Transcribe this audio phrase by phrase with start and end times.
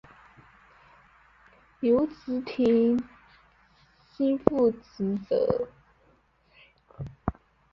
[1.79, 2.99] 留职停
[4.11, 5.67] 薪复职者